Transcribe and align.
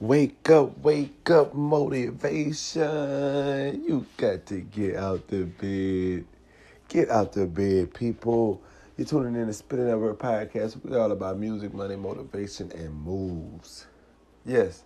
Wake 0.00 0.48
up, 0.48 0.78
wake 0.78 1.28
up, 1.28 1.54
motivation. 1.54 2.84
You 3.84 4.06
got 4.16 4.46
to 4.46 4.60
get 4.60 4.94
out 4.94 5.26
the 5.26 5.42
bed. 5.42 6.24
Get 6.86 7.10
out 7.10 7.32
the 7.32 7.46
bed, 7.46 7.92
people. 7.94 8.62
You're 8.96 9.08
tuning 9.08 9.34
in 9.34 9.48
to 9.48 9.52
Spinning 9.52 9.88
Over 9.88 10.14
podcast. 10.14 10.76
We're 10.84 11.00
all 11.00 11.10
about 11.10 11.40
music, 11.40 11.74
money, 11.74 11.96
motivation, 11.96 12.70
and 12.70 12.94
moves. 12.94 13.88
Yes, 14.46 14.84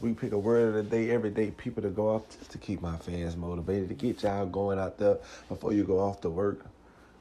we 0.00 0.12
pick 0.12 0.30
a 0.30 0.38
word 0.38 0.68
of 0.68 0.74
the 0.74 0.84
day 0.84 1.10
every 1.10 1.30
day, 1.30 1.50
people 1.50 1.82
to 1.82 1.90
go 1.90 2.10
off 2.10 2.30
just 2.38 2.52
to 2.52 2.58
keep 2.58 2.80
my 2.80 2.96
fans 2.98 3.36
motivated, 3.36 3.88
to 3.88 3.96
get 3.96 4.22
y'all 4.22 4.46
going 4.46 4.78
out 4.78 4.98
there 4.98 5.18
before 5.48 5.72
you 5.72 5.82
go 5.82 5.98
off 5.98 6.20
to 6.20 6.30
work. 6.30 6.64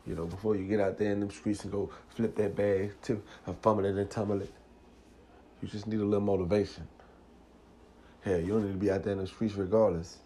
You 0.06 0.14
know, 0.14 0.26
before 0.26 0.56
you 0.56 0.66
get 0.66 0.80
out 0.80 1.00
there 1.00 1.12
in 1.12 1.20
them 1.20 1.32
streets 1.32 1.64
and 1.64 1.72
go 1.72 1.90
flip 2.10 2.36
that 2.36 2.56
bag 2.56 2.92
to 3.06 3.24
a 3.48 3.54
fumble 3.54 3.86
it 3.86 3.96
and 3.96 4.08
tumble 4.08 4.40
it. 4.40 4.54
You 5.64 5.68
just 5.68 5.88
need 5.88 6.00
a 6.00 6.06
little 6.06 6.22
motivation. 6.22 6.88
Hell, 8.24 8.40
you 8.40 8.54
don't 8.54 8.66
need 8.66 8.72
to 8.72 8.78
be 8.78 8.90
out 8.90 9.04
there 9.04 9.12
in 9.12 9.20
the 9.20 9.28
streets 9.28 9.56
regardless. 9.56 10.18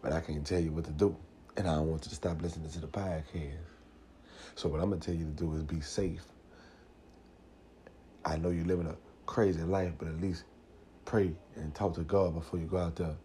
But 0.00 0.12
I 0.12 0.20
can't 0.20 0.46
tell 0.46 0.60
you 0.60 0.72
what 0.72 0.84
to 0.84 0.90
do. 0.90 1.14
And 1.56 1.68
I 1.68 1.74
don't 1.74 1.88
want 1.88 2.04
you 2.04 2.08
to 2.08 2.14
stop 2.14 2.40
listening 2.40 2.70
to 2.70 2.80
the 2.80 2.86
podcast. 2.86 3.52
So 4.54 4.68
what 4.68 4.80
I'm 4.80 4.88
gonna 4.88 5.02
tell 5.02 5.14
you 5.14 5.24
to 5.24 5.30
do 5.30 5.54
is 5.54 5.62
be 5.62 5.80
safe. 5.80 6.24
I 8.24 8.36
know 8.36 8.50
you're 8.50 8.64
living 8.64 8.86
a 8.86 8.96
crazy 9.26 9.62
life, 9.62 9.92
but 9.98 10.08
at 10.08 10.20
least 10.20 10.44
pray 11.04 11.32
and 11.56 11.74
talk 11.74 11.94
to 11.94 12.02
God 12.02 12.34
before 12.34 12.58
you 12.58 12.66
go 12.66 12.78
out 12.78 12.96
there 12.96 13.16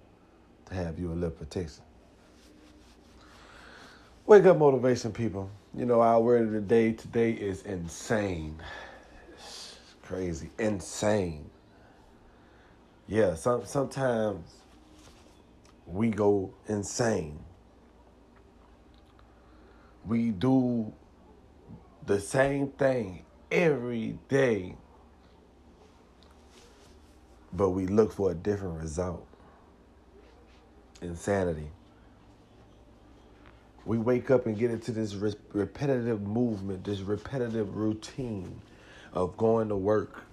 to 0.65 0.73
have 0.73 0.99
you 0.99 1.11
a 1.11 1.13
little 1.13 1.29
protection. 1.29 1.83
Wake 4.25 4.45
up 4.45 4.57
motivation, 4.57 5.13
people. 5.13 5.49
You 5.73 5.85
know, 5.85 6.01
our 6.01 6.19
word 6.19 6.47
of 6.47 6.51
the 6.51 6.59
day 6.59 6.91
today 6.91 7.31
is 7.31 7.61
insane. 7.61 8.59
It's 9.37 9.77
crazy. 10.01 10.49
Insane 10.59 11.49
yeah, 13.07 13.35
some 13.35 13.65
sometimes 13.65 14.45
we 15.85 16.09
go 16.09 16.53
insane. 16.67 17.39
We 20.05 20.31
do 20.31 20.93
the 22.05 22.19
same 22.19 22.69
thing 22.69 23.25
every 23.51 24.19
day, 24.29 24.75
but 27.53 27.69
we 27.69 27.87
look 27.87 28.13
for 28.13 28.31
a 28.31 28.35
different 28.35 28.81
result. 28.81 29.27
Insanity. 31.01 31.69
We 33.85 33.97
wake 33.97 34.31
up 34.31 34.47
and 34.47 34.57
get 34.57 34.71
into 34.71 34.91
this 34.91 35.15
re- 35.15 35.35
repetitive 35.53 36.21
movement, 36.21 36.83
this 36.83 37.01
repetitive 37.01 37.75
routine 37.75 38.61
of 39.13 39.37
going 39.37 39.69
to 39.69 39.77
work, 39.77 40.23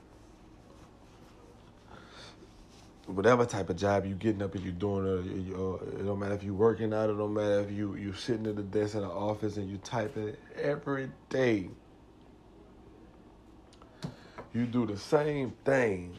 whatever 3.14 3.46
type 3.46 3.70
of 3.70 3.76
job 3.76 4.04
you 4.06 4.14
getting 4.14 4.42
up 4.42 4.54
and 4.54 4.64
you 4.64 4.72
doing 4.72 5.06
it, 5.06 5.56
uh, 5.56 6.00
it 6.00 6.04
don't 6.04 6.18
matter 6.18 6.34
if 6.34 6.42
you 6.42 6.54
working 6.54 6.92
out, 6.92 7.10
it 7.10 7.14
don't 7.14 7.34
matter 7.34 7.60
if 7.60 7.70
you 7.70 7.94
you 7.96 8.12
sitting 8.12 8.46
at 8.46 8.56
the 8.56 8.62
desk 8.62 8.94
in 8.94 9.02
the 9.02 9.08
office 9.08 9.56
and 9.56 9.70
you 9.70 9.78
typing 9.78 10.28
it 10.28 10.40
every 10.56 11.10
day. 11.28 11.68
You 14.52 14.66
do 14.66 14.86
the 14.86 14.96
same 14.96 15.52
thing, 15.64 16.16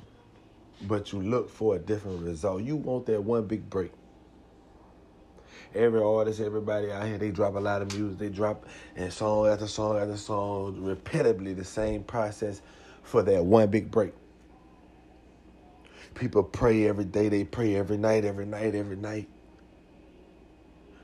but 0.82 1.14
you 1.14 1.22
look 1.22 1.50
for 1.50 1.76
a 1.76 1.80
different 1.80 2.22
result. 2.24 2.64
You 2.64 2.76
want 2.76 3.06
that 3.06 3.24
one 3.24 3.46
big 3.46 3.70
break. 3.70 3.92
Every 5.74 6.02
artist, 6.02 6.40
everybody 6.40 6.92
out 6.92 7.06
here, 7.06 7.18
they 7.18 7.32
drop 7.32 7.56
a 7.56 7.60
lot 7.60 7.82
of 7.82 7.94
music. 7.98 8.18
They 8.18 8.30
drop 8.30 8.66
and 8.96 9.12
song 9.12 9.48
after 9.48 9.68
song 9.68 9.98
after 9.98 10.18
song, 10.18 10.82
repeatedly 10.82 11.54
the 11.54 11.64
same 11.64 12.04
process 12.04 12.62
for 13.04 13.22
that 13.24 13.44
one 13.44 13.70
big 13.70 13.92
break. 13.92 14.14
People 16.16 16.44
pray 16.44 16.88
every 16.88 17.06
day. 17.06 17.30
They 17.30 17.46
pray 17.46 17.76
every 17.76 17.98
night, 17.98 18.26
every 18.26 18.46
night, 18.48 18.76
every 18.76 18.98
night. 18.98 19.30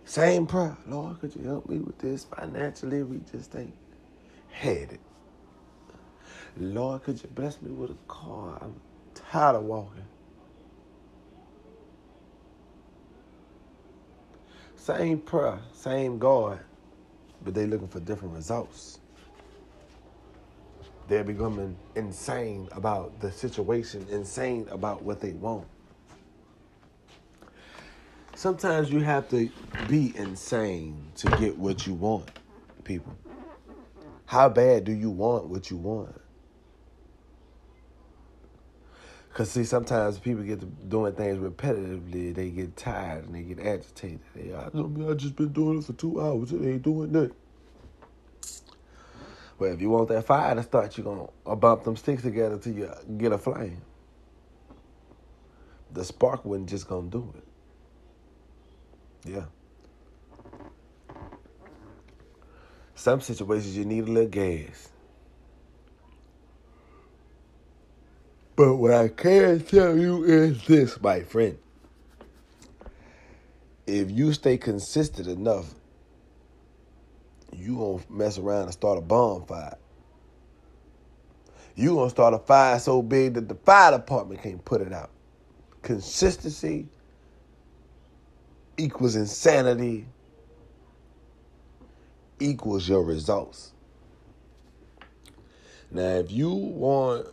Same 0.05 0.47
prayer. 0.47 0.77
Lord, 0.87 1.19
could 1.21 1.35
you 1.35 1.43
help 1.43 1.69
me 1.69 1.79
with 1.79 1.99
this 1.99 2.25
financially? 2.25 3.03
We 3.03 3.21
just 3.31 3.55
ain't 3.55 3.75
had 4.51 4.93
it. 4.93 5.01
Lord, 6.57 7.03
could 7.03 7.21
you 7.23 7.29
bless 7.29 7.61
me 7.61 7.71
with 7.71 7.91
a 7.91 7.97
car? 8.07 8.59
I'm 8.61 8.75
tired 9.15 9.57
of 9.57 9.63
walking. 9.63 10.05
Same 14.77 15.19
prayer, 15.19 15.59
same 15.73 16.19
God, 16.19 16.59
but 17.43 17.55
they 17.55 17.67
looking 17.67 17.89
for 17.89 18.01
different 18.01 18.35
results 18.35 19.00
they're 21.11 21.25
becoming 21.25 21.75
insane 21.95 22.69
about 22.71 23.19
the 23.19 23.29
situation, 23.29 24.07
insane 24.09 24.65
about 24.71 25.03
what 25.03 25.19
they 25.19 25.33
want. 25.33 25.67
Sometimes 28.33 28.89
you 28.89 29.01
have 29.01 29.27
to 29.31 29.49
be 29.89 30.13
insane 30.15 31.11
to 31.15 31.27
get 31.31 31.57
what 31.57 31.85
you 31.85 31.95
want, 31.95 32.31
people. 32.85 33.13
How 34.25 34.47
bad 34.47 34.85
do 34.85 34.93
you 34.93 35.09
want 35.09 35.47
what 35.47 35.69
you 35.69 35.75
want? 35.75 36.15
Because, 39.27 39.51
see, 39.51 39.65
sometimes 39.65 40.17
people 40.17 40.43
get 40.43 40.61
to 40.61 40.65
doing 40.65 41.13
things 41.13 41.39
repetitively, 41.39 42.33
they 42.33 42.49
get 42.51 42.77
tired 42.77 43.25
and 43.25 43.35
they 43.35 43.41
get 43.41 43.59
agitated. 43.59 44.21
They, 44.33 44.53
I, 44.53 44.67
I 44.67 45.13
just 45.15 45.35
been 45.35 45.51
doing 45.51 45.79
it 45.79 45.83
for 45.83 45.93
two 45.93 46.21
hours, 46.21 46.53
it 46.53 46.65
ain't 46.65 46.83
doing 46.83 47.11
nothing. 47.11 47.33
But 49.61 49.73
if 49.73 49.79
you 49.79 49.91
want 49.91 50.09
that 50.09 50.25
fire 50.25 50.55
to 50.55 50.63
start, 50.63 50.97
you're 50.97 51.03
going 51.03 51.19
to 51.19 51.29
uh, 51.45 51.53
bump 51.53 51.83
them 51.83 51.95
sticks 51.95 52.23
together 52.23 52.57
till 52.57 52.73
you 52.73 52.91
get 53.19 53.31
a 53.31 53.37
flame. 53.37 53.79
The 55.93 56.03
spark 56.03 56.43
wasn't 56.43 56.67
just 56.67 56.87
going 56.87 57.11
to 57.11 57.17
do 57.19 57.33
it. 59.23 59.29
Yeah. 59.31 59.45
Some 62.95 63.21
situations 63.21 63.77
you 63.77 63.85
need 63.85 64.07
a 64.07 64.11
little 64.11 64.29
gas. 64.29 64.89
But 68.55 68.77
what 68.77 68.91
I 68.91 69.09
can 69.09 69.59
tell 69.61 69.95
you 69.95 70.23
is 70.23 70.65
this, 70.65 70.99
my 70.99 71.21
friend. 71.21 71.59
If 73.85 74.09
you 74.09 74.33
stay 74.33 74.57
consistent 74.57 75.27
enough 75.27 75.75
you 77.53 77.77
gonna 77.77 78.03
mess 78.09 78.37
around 78.37 78.63
and 78.63 78.73
start 78.73 78.97
a 78.97 79.01
bonfire. 79.01 79.77
You 81.75 81.95
gonna 81.95 82.09
start 82.09 82.33
a 82.33 82.39
fire 82.39 82.79
so 82.79 83.01
big 83.01 83.35
that 83.35 83.47
the 83.47 83.55
fire 83.55 83.91
department 83.91 84.41
can't 84.43 84.63
put 84.63 84.81
it 84.81 84.93
out. 84.93 85.11
Consistency 85.81 86.87
equals 88.77 89.15
insanity 89.15 90.07
equals 92.39 92.87
your 92.89 93.03
results. 93.03 93.73
Now, 95.91 96.15
if 96.15 96.31
you 96.31 96.51
want, 96.51 97.27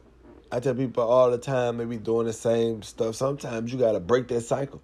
I 0.50 0.61
tell 0.61 0.75
people 0.75 1.05
all 1.05 1.31
the 1.31 1.39
time, 1.39 1.77
maybe 1.77 1.97
doing 1.97 2.27
the 2.27 2.33
same 2.33 2.83
stuff. 2.83 3.15
Sometimes 3.15 3.73
you 3.73 3.79
got 3.79 3.93
to 3.93 4.00
break 4.00 4.29
that 4.29 4.43
cycle. 4.43 4.83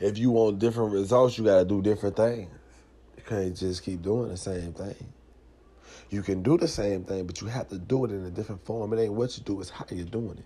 If 0.00 0.16
you 0.16 0.30
want 0.30 0.58
different 0.58 0.92
results, 0.92 1.36
you 1.36 1.44
got 1.44 1.58
to 1.58 1.64
do 1.64 1.82
different 1.82 2.16
things. 2.16 2.50
You 3.16 3.22
can't 3.22 3.54
just 3.54 3.82
keep 3.84 4.02
doing 4.02 4.30
the 4.30 4.36
same 4.36 4.72
thing. 4.72 5.12
You 6.08 6.22
can 6.22 6.42
do 6.42 6.56
the 6.56 6.66
same 6.66 7.04
thing, 7.04 7.26
but 7.26 7.40
you 7.40 7.46
have 7.46 7.68
to 7.68 7.78
do 7.78 8.04
it 8.06 8.10
in 8.10 8.24
a 8.24 8.30
different 8.30 8.64
form. 8.64 8.92
It 8.94 9.02
ain't 9.02 9.12
what 9.12 9.36
you 9.36 9.44
do, 9.44 9.60
it's 9.60 9.70
how 9.70 9.84
you're 9.90 10.04
doing 10.06 10.38
it. 10.38 10.44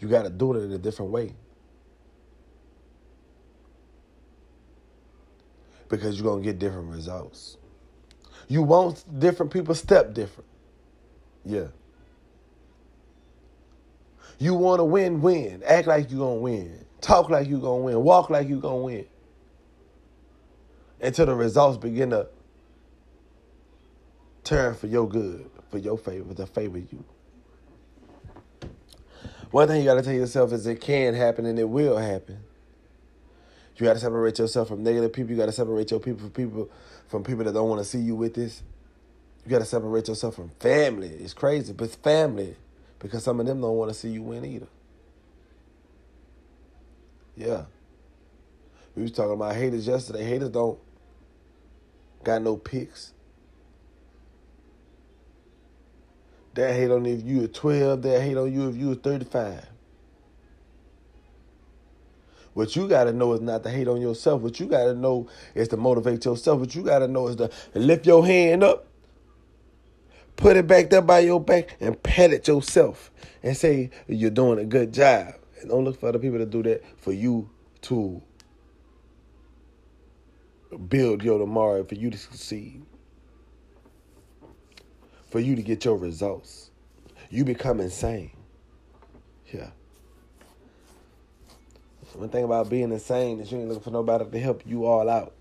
You 0.00 0.08
got 0.08 0.24
to 0.24 0.30
do 0.30 0.54
it 0.54 0.64
in 0.64 0.72
a 0.72 0.78
different 0.78 1.12
way. 1.12 1.34
Because 5.88 6.16
you're 6.18 6.24
going 6.24 6.42
to 6.42 6.48
get 6.48 6.58
different 6.58 6.88
results. 6.88 7.58
You 8.48 8.62
want 8.62 9.04
different 9.20 9.52
people 9.52 9.74
step 9.74 10.14
different. 10.14 10.48
Yeah. 11.44 11.68
You 14.38 14.54
want 14.54 14.80
to 14.80 14.84
win, 14.84 15.20
win. 15.20 15.62
Act 15.64 15.86
like 15.86 16.10
you're 16.10 16.18
going 16.18 16.36
to 16.38 16.42
win. 16.42 16.85
Talk 17.06 17.30
like 17.30 17.46
you're 17.48 17.60
going 17.60 17.82
to 17.82 17.84
win. 17.84 18.02
Walk 18.02 18.30
like 18.30 18.48
you're 18.48 18.60
going 18.60 18.80
to 18.80 18.84
win. 18.84 19.06
Until 21.00 21.26
the 21.26 21.36
results 21.36 21.78
begin 21.78 22.10
to 22.10 22.26
turn 24.42 24.74
for 24.74 24.88
your 24.88 25.08
good, 25.08 25.48
for 25.70 25.78
your 25.78 25.96
favor, 25.98 26.34
to 26.34 26.46
favor 26.48 26.78
you. 26.78 27.04
One 29.52 29.68
thing 29.68 29.82
you 29.82 29.84
got 29.84 29.94
to 29.94 30.02
tell 30.02 30.14
yourself 30.14 30.52
is 30.52 30.66
it 30.66 30.80
can 30.80 31.14
happen 31.14 31.46
and 31.46 31.56
it 31.60 31.68
will 31.68 31.96
happen. 31.96 32.40
You 33.76 33.86
got 33.86 33.92
to 33.92 34.00
separate 34.00 34.40
yourself 34.40 34.66
from 34.66 34.82
negative 34.82 35.12
people. 35.12 35.30
You 35.30 35.36
got 35.36 35.46
to 35.46 35.52
separate 35.52 35.92
your 35.92 36.00
people 36.00 36.22
from 36.22 36.30
people 36.30 36.70
from 37.06 37.22
people 37.22 37.44
that 37.44 37.52
don't 37.54 37.68
want 37.68 37.80
to 37.80 37.84
see 37.84 38.00
you 38.00 38.16
with 38.16 38.34
this. 38.34 38.64
You 39.44 39.50
got 39.52 39.60
to 39.60 39.64
separate 39.64 40.08
yourself 40.08 40.34
from 40.34 40.50
family. 40.58 41.10
It's 41.10 41.34
crazy, 41.34 41.72
but 41.72 41.84
it's 41.84 41.94
family 41.94 42.56
because 42.98 43.22
some 43.22 43.38
of 43.38 43.46
them 43.46 43.60
don't 43.60 43.76
want 43.76 43.92
to 43.92 43.94
see 43.94 44.08
you 44.08 44.22
win 44.22 44.44
either. 44.44 44.66
Yeah. 47.36 47.64
We 48.94 49.02
was 49.02 49.12
talking 49.12 49.34
about 49.34 49.54
haters 49.54 49.86
yesterday. 49.86 50.24
Haters 50.24 50.50
don't 50.50 50.78
got 52.24 52.42
no 52.42 52.56
picks. 52.56 53.12
They 56.54 56.72
hate 56.72 56.90
on 56.90 57.04
if 57.04 57.22
you 57.22 57.44
are 57.44 57.48
12. 57.48 58.00
They 58.00 58.20
hate 58.20 58.36
on 58.38 58.50
you 58.50 58.68
if 58.68 58.76
you 58.76 58.92
are 58.92 58.96
35. 58.96 59.66
What 62.54 62.74
you 62.74 62.88
got 62.88 63.04
to 63.04 63.12
know 63.12 63.34
is 63.34 63.42
not 63.42 63.62
to 63.64 63.70
hate 63.70 63.86
on 63.86 64.00
yourself. 64.00 64.40
What 64.40 64.58
you 64.58 64.64
got 64.64 64.84
to 64.84 64.94
know 64.94 65.28
is 65.54 65.68
to 65.68 65.76
motivate 65.76 66.24
yourself. 66.24 66.60
What 66.60 66.74
you 66.74 66.82
got 66.82 67.00
to 67.00 67.08
know 67.08 67.28
is 67.28 67.36
to 67.36 67.50
lift 67.74 68.06
your 68.06 68.24
hand 68.24 68.64
up, 68.64 68.86
put 70.36 70.56
it 70.56 70.66
back 70.66 70.88
there 70.88 71.02
by 71.02 71.18
your 71.18 71.38
back, 71.38 71.76
and 71.80 72.02
pat 72.02 72.32
it 72.32 72.48
yourself 72.48 73.10
and 73.42 73.54
say 73.54 73.90
you're 74.08 74.30
doing 74.30 74.58
a 74.58 74.64
good 74.64 74.94
job. 74.94 75.34
And 75.66 75.72
don't 75.72 75.84
look 75.84 75.98
for 75.98 76.08
other 76.08 76.20
people 76.20 76.38
to 76.38 76.46
do 76.46 76.62
that 76.62 76.84
for 76.96 77.10
you 77.10 77.50
to 77.82 78.22
build 80.88 81.24
your 81.24 81.40
tomorrow, 81.40 81.82
for 81.82 81.96
you 81.96 82.08
to 82.08 82.16
succeed, 82.16 82.86
for 85.28 85.40
you 85.40 85.56
to 85.56 85.62
get 85.62 85.84
your 85.84 85.96
results. 85.96 86.70
You 87.30 87.44
become 87.44 87.80
insane. 87.80 88.30
Yeah. 89.52 89.70
One 92.12 92.28
thing 92.28 92.44
about 92.44 92.70
being 92.70 92.92
insane 92.92 93.40
is 93.40 93.50
you 93.50 93.58
ain't 93.58 93.66
looking 93.66 93.82
for 93.82 93.90
nobody 93.90 94.24
to 94.30 94.38
help 94.38 94.62
you 94.64 94.86
all 94.86 95.10
out. 95.10 95.34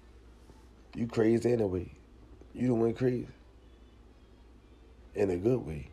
You 0.96 1.06
crazy 1.06 1.54
anyway. 1.54 1.92
You 2.52 2.70
the 2.70 2.94
crazy. 2.94 3.28
In 5.14 5.30
a 5.30 5.38
good 5.38 5.64
way. 5.64 5.90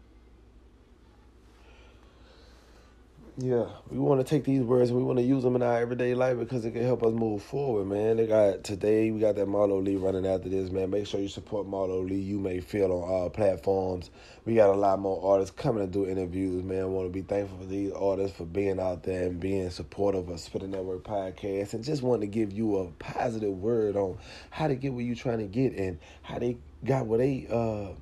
Yeah, 3.39 3.65
we 3.91 3.99
want 3.99 4.21
to 4.21 4.25
take 4.25 4.45
these 4.45 4.61
words 4.61 4.91
and 4.91 4.99
we 4.99 5.05
want 5.05 5.19
to 5.19 5.25
use 5.25 5.43
them 5.43 5.57
in 5.57 5.63
our 5.63 5.79
everyday 5.79 6.15
life 6.15 6.39
because 6.39 6.67
it 6.67 6.73
can 6.73 6.85
help 6.85 7.03
us 7.03 7.15
move 7.15 7.43
forward, 7.43 7.87
man. 7.87 8.19
They 8.19 8.27
got 8.27 8.63
today 8.63 9.11
we 9.11 9.21
got 9.21 9.37
that 9.37 9.47
Marlo 9.47 9.83
Lee 9.83 9.97
running 9.97 10.27
after 10.27 10.51
this, 10.51 10.71
man. 10.71 10.91
Make 10.91 11.07
sure 11.07 11.19
you 11.19 11.29
support 11.29 11.67
Marlo 11.67 12.07
Lee. 12.07 12.21
You 12.21 12.39
may 12.39 12.61
feel 12.61 12.93
on 12.93 13.09
all 13.09 13.31
platforms. 13.31 14.11
We 14.45 14.55
got 14.57 14.69
a 14.69 14.77
lot 14.77 14.99
more 14.99 15.33
artists 15.33 15.55
coming 15.57 15.83
to 15.83 15.91
do 15.91 16.07
interviews, 16.07 16.63
man. 16.63 16.83
I 16.83 16.85
want 16.85 17.09
to 17.09 17.11
be 17.13 17.23
thankful 17.23 17.57
for 17.57 17.65
these 17.65 17.91
artists 17.93 18.37
for 18.37 18.45
being 18.45 18.79
out 18.79 19.03
there 19.03 19.29
and 19.29 19.41
being 19.41 19.71
supportive 19.71 20.29
of 20.29 20.39
Spitting 20.39 20.73
Network 20.73 21.03
podcast 21.03 21.73
and 21.73 21.83
just 21.83 22.03
want 22.03 22.21
to 22.21 22.27
give 22.27 22.53
you 22.53 22.77
a 22.77 22.91
positive 22.99 23.57
word 23.57 23.97
on 23.97 24.19
how 24.51 24.69
to 24.69 24.75
get 24.75 24.93
what 24.93 25.05
you're 25.05 25.17
trying 25.17 25.39
to 25.39 25.47
get 25.47 25.73
and 25.73 25.99
how 26.21 26.39
they 26.39 26.59
got 26.85 27.07
what 27.07 27.21
they 27.21 27.47
uh 27.51 27.95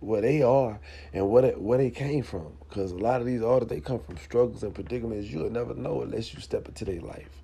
where 0.00 0.20
they 0.20 0.42
are 0.42 0.80
and 1.12 1.28
what 1.28 1.44
it, 1.44 1.60
where 1.60 1.78
they 1.78 1.90
came 1.90 2.22
from. 2.22 2.52
Because 2.68 2.92
a 2.92 2.96
lot 2.96 3.20
of 3.20 3.26
these 3.26 3.42
artists, 3.42 3.72
they 3.72 3.80
come 3.80 4.00
from 4.00 4.16
struggles 4.18 4.62
and 4.62 4.74
predicaments 4.74 5.28
you'll 5.28 5.50
never 5.50 5.74
know 5.74 6.02
unless 6.02 6.34
you 6.34 6.40
step 6.40 6.66
into 6.68 6.84
their 6.84 7.00
life. 7.00 7.42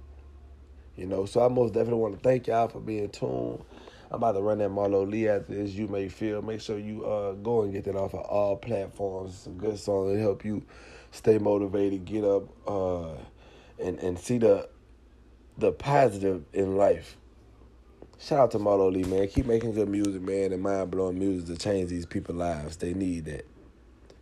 You 0.97 1.07
know, 1.07 1.27
so 1.27 1.45
I 1.45 1.49
most 1.49 1.75
definitely 1.75 2.01
want 2.01 2.15
to 2.15 2.21
thank 2.21 2.47
y'all 2.47 2.69
for 2.69 2.81
being 2.81 3.11
tuned. 3.11 3.63
I'm 4.11 4.17
about 4.17 4.33
to 4.33 4.41
run 4.41 4.59
that 4.59 4.71
Marlo 4.71 5.09
Lee 5.09 5.29
after 5.29 5.55
this. 5.55 5.73
You 5.73 5.89
may 5.89 6.09
feel. 6.09 6.41
Make 6.41 6.61
sure 6.61 6.79
you 6.79 7.05
uh, 7.05 7.33
go 7.33 7.63
and 7.63 7.73
get 7.73 7.85
that 7.85 7.97
off 7.97 8.15
of 8.15 8.21
all 8.21 8.57
platforms. 8.57 9.35
It's 9.35 9.47
a 9.47 9.51
good 9.51 9.79
song 9.79 10.13
to 10.13 10.19
help 10.19 10.45
you 10.45 10.63
stay 11.11 11.39
motivated, 11.39 12.05
get 12.05 12.25
up, 12.25 12.45
uh, 12.67 13.15
and 13.83 13.99
and 13.99 14.19
see 14.19 14.39
the 14.39 14.69
the 15.59 15.73
positive 15.73 16.45
in 16.53 16.77
life. 16.77 17.17
Shout 18.19 18.39
out 18.39 18.51
to 18.53 18.59
Marlo 18.59 18.91
Lee, 18.91 19.05
man. 19.05 19.29
Keep 19.29 19.47
making 19.47 19.73
good 19.75 19.89
music, 19.89 20.23
man, 20.23 20.53
and 20.53 20.63
mind 20.63 20.91
blowing 20.91 21.19
music 21.19 21.49
to 21.49 21.63
change 21.63 21.91
these 21.91 22.07
people's 22.07 22.39
lives. 22.39 22.77
They 22.77 22.95
need 22.95 23.27
that. 23.27 23.47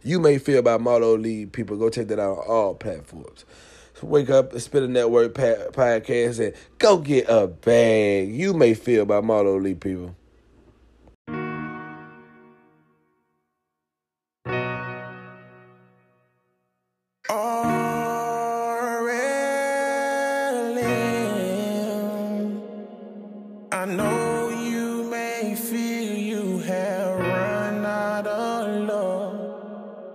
You 0.02 0.20
may 0.20 0.38
feel 0.38 0.58
about 0.58 0.80
Marlo 0.80 1.20
Lee, 1.20 1.46
people. 1.46 1.76
Go 1.76 1.88
check 1.88 2.08
that 2.08 2.18
out 2.18 2.38
on 2.38 2.46
all 2.46 2.74
platforms. 2.74 3.44
So 3.94 4.08
wake 4.08 4.28
up, 4.28 4.58
Spitting 4.58 4.92
Network 4.92 5.34
podcast, 5.34 6.44
and 6.44 6.54
go 6.78 6.98
get 6.98 7.26
a 7.28 7.46
bag. 7.46 8.32
You 8.32 8.52
may 8.52 8.74
feel 8.74 9.02
about 9.02 9.24
Marlo 9.24 9.62
Lee, 9.62 9.74
people. 9.74 10.16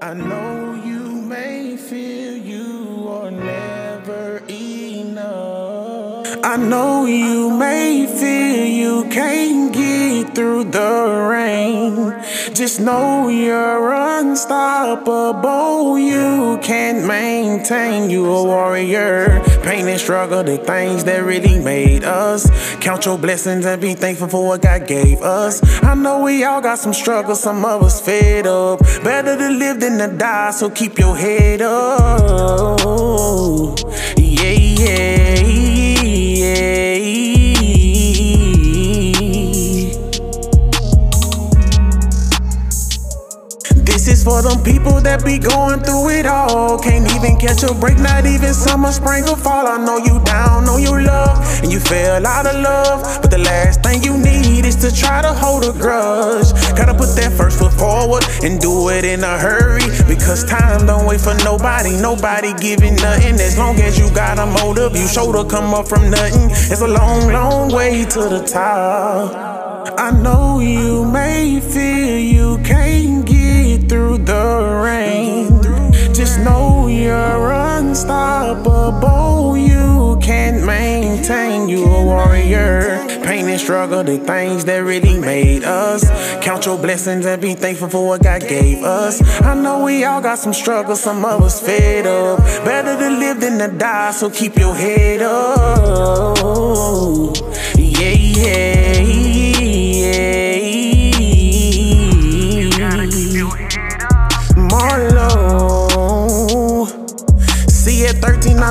I 0.09 0.13
know 0.15 0.73
you 0.73 1.21
may 1.21 1.77
feel 1.77 2.35
you 2.35 3.07
are 3.09 3.29
never 3.29 4.41
enough. 4.49 6.35
I 6.43 6.57
know 6.57 7.05
you 7.05 7.51
may 7.51 8.07
feel 8.07 8.65
you 8.65 9.07
can't 9.11 9.71
get 9.71 10.33
through 10.33 10.63
the 10.71 11.27
rain. 11.29 12.15
Just 12.55 12.79
know 12.79 13.27
you're 13.27 13.93
unstoppable. 13.93 15.99
You 15.99 16.57
can't 16.63 17.05
maintain. 17.05 18.09
You 18.09 18.25
a 18.25 18.43
warrior. 18.43 19.43
Pain 19.63 19.87
and 19.87 19.99
struggle, 19.99 20.43
the 20.43 20.57
things 20.57 21.03
that 21.03 21.23
really 21.23 21.59
made 21.59 22.03
us. 22.03 22.49
Count 22.77 23.05
your 23.05 23.17
blessings 23.17 23.65
and 23.65 23.81
be 23.81 23.93
thankful 23.93 24.27
for 24.27 24.47
what 24.47 24.61
God 24.61 24.87
gave 24.87 25.21
us. 25.21 25.61
I 25.83 25.93
know 25.95 26.23
we 26.23 26.43
all 26.43 26.61
got 26.61 26.79
some 26.79 26.93
struggles, 26.93 27.41
some 27.41 27.63
of 27.65 27.83
us 27.83 28.01
fed 28.01 28.47
up. 28.47 28.79
Better 29.03 29.37
to 29.37 29.49
live 29.49 29.79
than 29.79 29.97
to 29.99 30.17
die, 30.17 30.51
so 30.51 30.69
keep 30.69 30.97
your 30.97 31.15
head 31.15 31.61
up. 31.61 32.79
Yeah, 34.17 34.51
yeah. 34.51 35.28
Is 44.19 44.23
for 44.23 44.41
them 44.41 44.61
people 44.63 44.99
that 45.01 45.23
be 45.23 45.37
going 45.37 45.79
through 45.81 46.09
it 46.09 46.25
all. 46.25 46.79
Can't 46.79 47.05
even 47.15 47.37
catch 47.37 47.63
a 47.63 47.73
break, 47.73 47.97
not 47.97 48.25
even 48.25 48.53
summer, 48.53 48.91
spring, 48.91 49.23
or 49.27 49.37
fall. 49.37 49.67
I 49.67 49.77
know 49.83 49.97
you 49.97 50.19
down, 50.23 50.65
know 50.65 50.77
you 50.77 51.01
love, 51.01 51.37
and 51.63 51.71
you 51.71 51.79
fell 51.79 52.25
out 52.25 52.45
of 52.45 52.55
love. 52.55 53.21
But 53.21 53.31
the 53.31 53.37
last 53.37 53.83
thing 53.83 54.03
you 54.03 54.17
need 54.17 54.65
is 54.65 54.75
to 54.77 54.91
try 54.91 55.21
to 55.21 55.33
hold 55.33 55.63
a 55.63 55.73
grudge. 55.73 56.51
Gotta 56.75 56.93
put 56.93 57.15
that 57.15 57.33
first 57.33 57.59
foot 57.59 57.73
forward 57.73 58.23
and 58.43 58.59
do 58.59 58.89
it 58.89 59.05
in 59.05 59.23
a 59.23 59.37
hurry. 59.37 59.87
Because 60.07 60.43
time 60.43 60.85
don't 60.85 61.05
wait 61.05 61.21
for 61.21 61.35
nobody, 61.43 61.95
nobody 61.99 62.53
giving 62.59 62.95
nothing. 62.95 63.35
As 63.35 63.57
long 63.57 63.75
as 63.79 63.97
you 63.99 64.09
got 64.13 64.39
a 64.39 64.45
motive, 64.45 64.95
you 64.95 65.07
sure 65.07 65.33
to 65.33 65.43
come 65.49 65.73
up 65.73 65.87
from 65.87 66.09
nothing. 66.09 66.49
It's 66.71 66.81
a 66.81 66.87
long, 66.87 67.31
long 67.31 67.69
way 67.71 68.05
to 68.05 68.21
the 68.35 68.43
top. 68.45 69.49
I 69.97 70.11
know 70.11 70.59
you 70.59 71.05
may 71.05 71.59
feel 71.59 72.17
you 72.19 72.57
can't 72.63 73.25
get 73.25 73.38
through 73.89 74.19
the 74.19 74.79
rain. 74.83 75.61
Just 76.13 76.39
know 76.39 76.87
you're 76.87 77.51
unstoppable. 77.51 79.57
You 79.57 80.19
can't 80.21 80.63
maintain. 80.63 81.67
You 81.67 81.85
a 81.85 82.05
warrior. 82.05 83.03
Pain 83.23 83.49
and 83.49 83.59
struggle, 83.59 84.03
the 84.03 84.19
things 84.19 84.65
that 84.65 84.77
really 84.79 85.19
made 85.19 85.63
us. 85.63 86.07
Count 86.43 86.67
your 86.67 86.77
blessings 86.77 87.25
and 87.25 87.41
be 87.41 87.55
thankful 87.55 87.89
for 87.89 88.05
what 88.05 88.21
God 88.23 88.47
gave 88.47 88.83
us. 88.83 89.21
I 89.41 89.55
know 89.55 89.83
we 89.83 90.05
all 90.05 90.21
got 90.21 90.37
some 90.37 90.53
struggles, 90.53 91.01
some 91.01 91.25
of 91.25 91.41
us 91.41 91.59
fed 91.59 92.05
up. 92.05 92.39
Better 92.63 92.95
to 92.95 93.09
live 93.09 93.41
than 93.41 93.57
to 93.57 93.75
die, 93.75 94.11
so 94.11 94.29
keep 94.29 94.55
your 94.55 94.75
head 94.75 95.21
up. 95.21 96.37
Yeah, 97.75 98.11
yeah. 98.11 99.18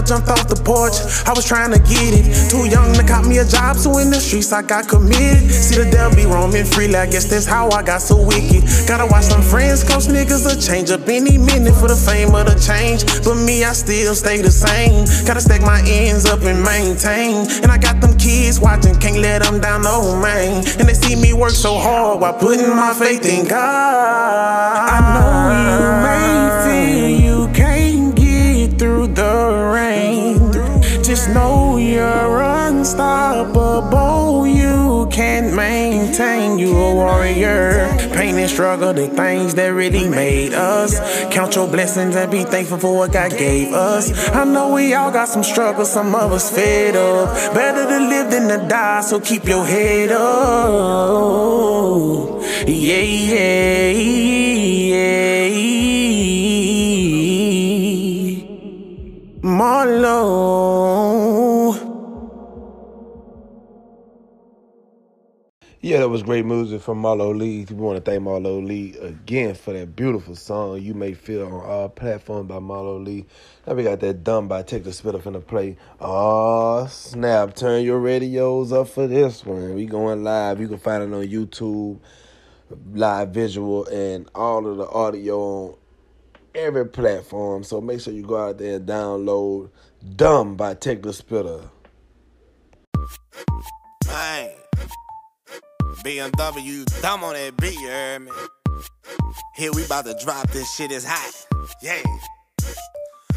Jumped 0.08 0.28
off 0.28 0.48
the 0.48 0.56
porch. 0.56 0.96
I 1.28 1.36
was 1.36 1.44
trying 1.44 1.70
to 1.72 1.78
get 1.78 2.16
it. 2.16 2.24
Too 2.48 2.64
young 2.64 2.94
to 2.94 3.04
cop 3.04 3.26
me 3.26 3.38
a 3.38 3.44
job, 3.44 3.76
so 3.76 3.98
in 3.98 4.08
the 4.10 4.16
streets 4.16 4.52
I 4.52 4.62
got 4.62 4.88
committed. 4.88 5.52
See 5.52 5.76
the 5.76 5.90
devil 5.90 6.16
be 6.16 6.24
roaming 6.24 6.64
freely, 6.64 6.96
I 6.96 7.06
guess 7.06 7.26
that's 7.26 7.44
how 7.44 7.68
I 7.70 7.82
got 7.82 8.00
so 8.00 8.16
wicked. 8.16 8.64
Gotta 8.88 9.04
watch 9.04 9.24
some 9.24 9.42
friends, 9.42 9.84
cause 9.84 10.08
niggas 10.08 10.48
will 10.48 10.56
change 10.56 10.90
up 10.90 11.06
any 11.08 11.36
minute 11.36 11.74
for 11.74 11.88
the 11.88 11.96
fame 11.96 12.34
of 12.34 12.48
the 12.48 12.56
change. 12.56 13.04
But 13.22 13.36
me, 13.36 13.64
I 13.64 13.72
still 13.76 14.14
stay 14.14 14.40
the 14.40 14.50
same. 14.50 15.04
Gotta 15.26 15.42
stack 15.42 15.60
my 15.60 15.84
ends 15.84 16.24
up 16.24 16.40
and 16.42 16.64
maintain. 16.64 17.44
And 17.60 17.70
I 17.70 17.76
got 17.76 18.00
them 18.00 18.16
kids 18.16 18.58
watching, 18.58 18.96
can't 18.96 19.20
let 19.20 19.42
them 19.42 19.60
down, 19.60 19.82
no 19.82 20.16
man. 20.16 20.64
And 20.80 20.88
they 20.88 20.94
see 20.94 21.16
me 21.16 21.34
work 21.34 21.52
so 21.52 21.76
hard 21.76 22.20
while 22.20 22.32
putting 22.32 22.70
my 22.70 22.94
faith 22.94 23.26
in 23.26 23.46
God. 23.46 23.60
I 23.60 24.98
know 25.12 25.52
you 25.68 25.80
may 26.00 26.57
unstoppable. 32.88 34.46
You 34.46 35.08
can't 35.10 35.54
maintain, 35.54 36.58
you 36.58 36.74
a 36.76 36.94
warrior. 36.94 37.86
Pain 38.14 38.36
and 38.36 38.48
struggle, 38.48 38.94
the 38.94 39.08
things 39.08 39.54
that 39.56 39.68
really 39.68 40.08
made 40.08 40.54
us. 40.54 40.98
Count 41.32 41.54
your 41.54 41.68
blessings 41.68 42.16
and 42.16 42.30
be 42.30 42.44
thankful 42.44 42.78
for 42.78 42.96
what 42.96 43.12
God 43.12 43.32
gave 43.32 43.74
us. 43.74 44.10
I 44.30 44.44
know 44.44 44.72
we 44.72 44.94
all 44.94 45.10
got 45.10 45.28
some 45.28 45.44
struggles, 45.44 45.92
some 45.92 46.14
of 46.14 46.32
us 46.32 46.50
fed 46.50 46.96
up. 46.96 47.54
Better 47.54 47.84
to 47.84 47.98
live 48.08 48.30
than 48.30 48.48
to 48.48 48.56
die, 48.68 49.02
so 49.02 49.20
keep 49.20 49.44
your 49.44 49.66
head 49.66 50.10
up. 50.10 50.88
Yeah, 52.66 53.02
yeah, 53.02 53.90
yeah. 53.90 54.28
My 59.42 59.84
Lord. 59.84 60.87
Yeah, 65.80 65.98
that 65.98 66.08
was 66.08 66.24
great 66.24 66.44
music 66.44 66.82
from 66.82 67.00
Marlo 67.00 67.38
Lee. 67.38 67.64
We 67.70 67.76
want 67.76 68.04
to 68.04 68.10
thank 68.10 68.24
Marlo 68.24 68.66
Lee 68.66 68.96
again 68.96 69.54
for 69.54 69.72
that 69.74 69.94
beautiful 69.94 70.34
song 70.34 70.82
you 70.82 70.92
may 70.92 71.14
feel 71.14 71.46
on 71.46 71.52
all 71.52 71.88
platforms 71.88 72.48
by 72.48 72.56
Marlo 72.56 73.04
Lee. 73.04 73.26
Now 73.64 73.74
we 73.74 73.84
got 73.84 74.00
that 74.00 74.24
done 74.24 74.48
by 74.48 74.62
Tek 74.62 74.82
Da 74.82 74.90
Spita 74.90 75.22
from 75.22 75.34
the 75.34 75.40
play. 75.40 75.76
Oh 76.00 76.84
snap! 76.88 77.54
Turn 77.54 77.84
your 77.84 78.00
radios 78.00 78.72
up 78.72 78.88
for 78.88 79.06
this 79.06 79.46
one. 79.46 79.76
We 79.76 79.86
going 79.86 80.24
live. 80.24 80.60
You 80.60 80.66
can 80.66 80.78
find 80.78 81.04
it 81.04 81.14
on 81.14 81.24
YouTube, 81.24 82.00
live 82.92 83.28
visual, 83.28 83.86
and 83.86 84.28
all 84.34 84.66
of 84.66 84.78
the 84.78 84.88
audio 84.88 85.38
on 85.38 85.76
every 86.56 86.86
platform. 86.86 87.62
So 87.62 87.80
make 87.80 88.00
sure 88.00 88.12
you 88.12 88.26
go 88.26 88.48
out 88.48 88.58
there 88.58 88.78
and 88.78 88.88
download 88.88 89.70
"Dumb" 90.16 90.56
by 90.56 90.74
Tek 90.74 91.02
Da 91.02 91.10
Spita. 91.10 91.70
Man. 94.08 94.57
BMW, 96.04 97.02
dumb 97.02 97.24
on 97.24 97.34
that 97.34 97.56
beat, 97.56 97.78
you 97.80 97.88
heard 97.88 98.22
me? 98.22 98.30
Here 99.56 99.72
we 99.72 99.84
about 99.84 100.04
to 100.04 100.14
drop 100.24 100.48
this 100.50 100.72
shit, 100.74 100.92
it's 100.92 101.04
hot. 101.04 101.46
Yeah. 101.82 102.02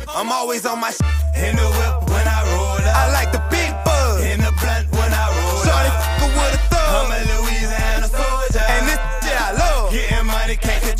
I'm 0.09 0.31
always 0.31 0.65
on 0.65 0.79
my 0.79 0.91
shit. 0.91 1.01
In 1.35 1.55
the 1.55 1.63
whip 1.63 2.09
when 2.09 2.27
I 2.27 2.43
roll 2.53 2.77
up. 2.77 2.95
I 2.95 3.11
like 3.13 3.31
the 3.31 3.41
big 3.49 3.71
bug. 3.83 4.21
In 4.21 4.39
the 4.39 4.51
blunt 4.61 4.91
when 4.91 5.11
I 5.11 5.25
roll 5.33 5.57
up. 5.57 5.65
Shorty 5.65 5.89
fuckin' 5.89 6.33
with 6.37 6.53
a 6.53 6.61
thug. 6.69 6.89
I'm 6.95 7.11
a 7.11 7.19
Louisiana 7.33 8.07
soldier. 8.07 8.65
And 8.67 8.87
this 8.87 8.99
shit 9.23 9.41
I 9.41 9.51
love. 9.57 9.91
Getting 9.91 10.25
money, 10.27 10.55
can't 10.57 10.90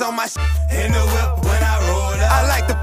on 0.00 0.14
my 0.14 0.26
sh- 0.26 0.36
in 0.70 0.92
the 0.92 1.00
whip 1.12 1.44
when 1.44 1.62
I 1.62 1.74
roll 1.88 2.12
up. 2.22 2.30
I 2.30 2.46
like 2.48 2.66
the 2.68 2.77